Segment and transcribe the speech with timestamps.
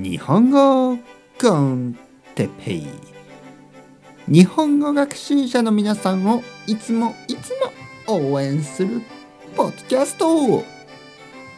[0.00, 0.96] 日本語
[1.40, 1.98] コン
[2.36, 2.86] テペイ。
[4.28, 7.52] 日本語学習者の皆さんをいつもいつ
[8.06, 9.02] も応援する
[9.56, 10.28] ポッドキャスト。
[10.48, 10.62] 今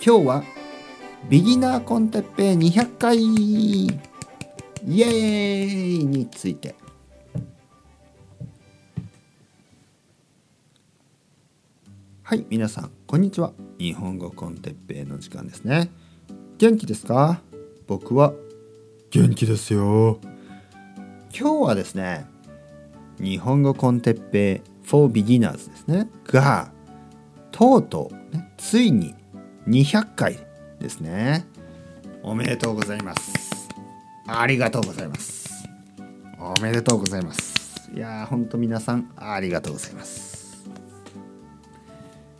[0.00, 0.44] 日は
[1.28, 3.18] ビギナーコンテッペイ200回。
[3.18, 3.90] イ
[5.02, 6.74] エーイについて。
[12.22, 13.52] はい皆さんこんにちは。
[13.78, 15.90] 日本語コンテッペイの時間ですね。
[16.56, 17.42] 元気ですか？
[17.92, 18.32] 僕は
[19.10, 20.18] 元気ですよ。
[21.38, 22.24] 今日はですね
[23.20, 26.08] 日本語コンテッペイ for beginners ですね。
[26.24, 26.72] が
[27.50, 29.14] とうとう、ね、ついに
[29.68, 30.38] 200回
[30.80, 31.44] ですね。
[32.22, 33.68] おめでとうございます。
[34.26, 35.50] ありがとうございます。
[36.38, 37.90] おめでとうございます。
[37.94, 40.64] いやーほんと皆さんありがとうございます。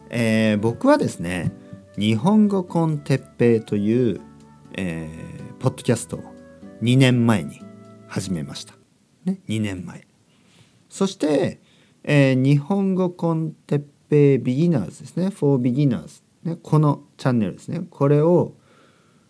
[0.09, 1.53] えー、僕はですね
[1.98, 4.21] 日本語コンテッペイという、
[4.79, 6.25] えー、ポッドキャストを
[6.83, 7.61] 2年前に
[8.09, 8.75] 始めました。
[9.25, 10.09] ね、2年前。
[10.89, 11.61] そして、
[12.03, 15.31] えー、日本語コンテッペイビギナーズですね。
[15.31, 16.56] for beginners、ね。
[16.61, 17.83] このチャンネルですね。
[17.91, 18.56] これを、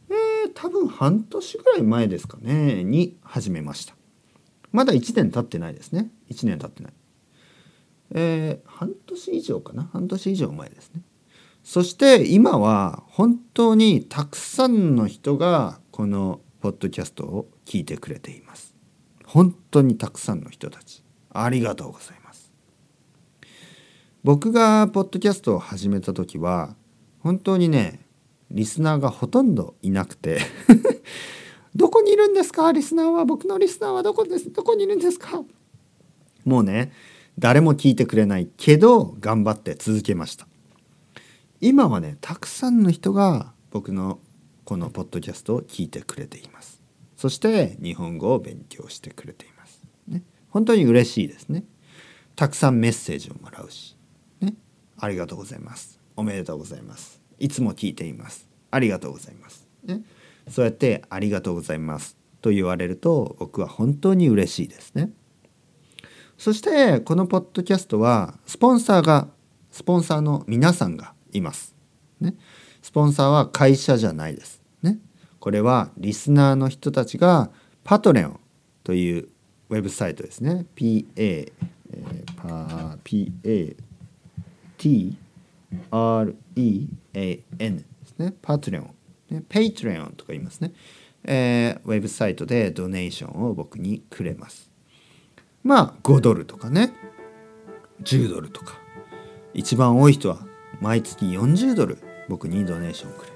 [0.09, 3.95] えー、多分半年ぐらい前ですかね、に始めました。
[4.73, 6.11] まだ1年経ってないですね。
[6.31, 6.93] 1年経ってない。
[8.13, 11.03] えー、半年以上かな半年以上前ですね。
[11.63, 18.75] そして今は本当にたくさんの人がこのポッドキャストを聞いてくれています。
[19.27, 21.05] 本当にたくさんの人たち。
[21.31, 22.51] ありがとうございます。
[24.25, 26.77] 僕がポッドキャストを始めた時は
[27.21, 28.07] 本当にね
[28.51, 30.41] リスナーがほとんどいなくて
[31.75, 32.73] どこにいるんですか？
[32.73, 33.25] リスナーは？
[33.27, 34.51] 僕のリスナーはどこです？
[34.51, 35.43] どこにいるんですか？
[36.45, 36.93] もうね
[37.39, 40.47] 誰も聞いてくれないけど頑張って続けました。
[41.61, 44.19] 今はねたくさんの人が僕の
[44.65, 46.81] このポッドキャストを聞いてくれています。
[47.17, 51.65] そして日本語を勉強してくれています、ね、本当に嬉しいですね。
[52.35, 53.97] たくさんメッセージをもらうし、
[54.41, 54.55] ね、
[54.99, 56.01] ありがとうございます。
[56.17, 57.21] おめでとうございます。
[57.39, 58.49] いつも聞いています。
[58.71, 60.03] ありがとうございます、ね、
[60.49, 62.17] そうやってありがとうございます。
[62.41, 65.13] と言われると僕は本当に嬉しいですね。
[66.39, 69.29] そしてこのポッドキャストはスポンサーが
[69.71, 71.77] スポンサーの皆さんがいます。
[72.21, 72.35] ね、
[72.83, 74.62] スポンサーは会社じゃないです。
[74.83, 74.99] ね、
[75.39, 77.51] これはリスナーの人たちが
[77.85, 78.41] パトレオン
[78.85, 79.29] という
[79.71, 80.67] ウェブサイトですね。
[80.77, 83.77] PA、えー、 PATREON
[87.55, 88.35] ですね。
[88.43, 88.95] パトレオン。
[89.31, 90.73] ね、ペイトレオンとか言いますね。
[91.25, 94.71] えー、ウェブサイトでドネーションを僕にくれます。
[95.63, 96.93] まあ5ドルとかね
[98.03, 98.81] 10ドルとか
[99.55, 100.41] 一番多い人は
[100.81, 101.99] 毎月40ドル
[102.29, 103.32] 僕にドネーションくれ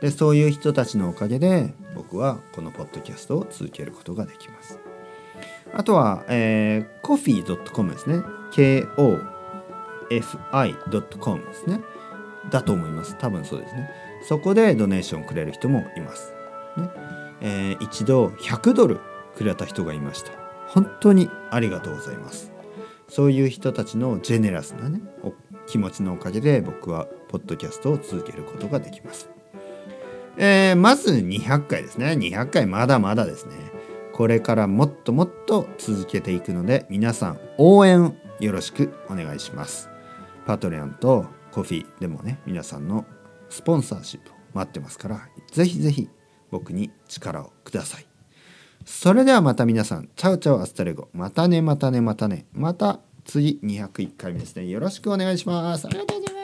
[0.00, 4.78] でそういう人たちのおかげで僕はこのポッドキャストを続けることができます。
[5.74, 8.22] あとは、えー、coffee.com ですね。
[10.10, 11.80] kofi.com ですね。
[12.50, 13.16] だと思います。
[13.18, 13.90] 多分そうですね。
[14.26, 16.32] そこでドネーションくれる人もいます、
[16.76, 16.88] ね。
[17.40, 19.00] えー、一度100ドル
[19.36, 20.32] くれた人がいました。
[20.68, 22.52] 本当にありがとうございます。
[23.08, 25.00] そういう人たちのジェネラスなね
[25.66, 29.28] 気持ちのおかげで僕はポッドキャストを続けることができます、
[30.38, 33.54] えー、まず200回ですね200回まだまだですね
[34.12, 39.90] これからもっともっと続けていくので皆さん応援よろしくお願いします
[40.46, 43.04] パトレオンとコフィでもね皆さんの
[43.48, 46.08] スポンサーシップ待ってますからぜひぜひ
[46.50, 48.08] 僕に力をください
[48.88, 51.08] それではまた皆さん、チャウチャウアスタレゴ。
[51.12, 52.46] またね、またね、またね。
[52.52, 54.66] また次201回目ですね。
[54.66, 55.86] よろしくお願いします。
[55.86, 56.37] ありがとうございます。